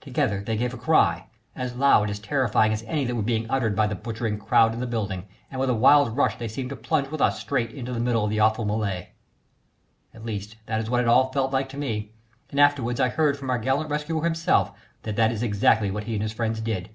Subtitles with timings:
[0.00, 3.86] Together they gave a cry as loud, as terrifying as any that were uttered by
[3.86, 7.08] the butchering crowd in the building, and with a wild rush they seemed to plunge
[7.10, 9.08] with us right into the thick of the awful mêlée.
[10.14, 12.10] At least that is what it all felt like to me,
[12.50, 16.14] and afterwards I heard from our gallant rescuer himself that that is exactly what he
[16.14, 16.88] and his friends did.